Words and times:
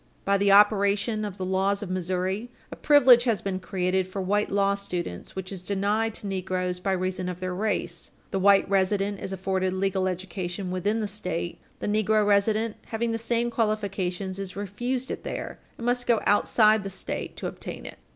By 0.25 0.39
the 0.39 0.51
operation 0.51 1.23
of 1.23 1.37
the 1.37 1.45
laws 1.45 1.83
of 1.83 1.91
Missouri, 1.91 2.49
a 2.71 2.75
privilege 2.75 3.25
has 3.25 3.39
been 3.39 3.59
created 3.59 4.07
for 4.07 4.19
white 4.19 4.49
law 4.49 4.73
students 4.73 5.35
which 5.35 5.51
is 5.51 5.61
denied 5.61 6.15
to 6.15 6.25
negroes 6.25 6.79
by 6.79 6.93
reason 6.93 7.29
of 7.29 7.39
their 7.39 7.53
race. 7.53 8.09
The 8.31 8.39
white 8.39 8.67
resident 8.67 9.19
is 9.19 9.31
afforded 9.31 9.75
legal 9.75 10.07
education 10.07 10.71
within 10.71 11.01
the 11.01 11.07
State; 11.07 11.59
the 11.81 11.87
negro 11.87 12.25
resident 12.25 12.77
having 12.87 13.11
the 13.11 13.19
same 13.19 13.51
qualifications 13.51 14.39
is 14.39 14.55
refused 14.55 15.11
it 15.11 15.23
there, 15.23 15.59
and 15.77 15.85
must 15.85 16.07
go 16.07 16.19
outside 16.25 16.81
the 16.81 16.89
State 16.89 17.37
to 17.37 17.45
obtain 17.45 17.85
it. 17.85 17.99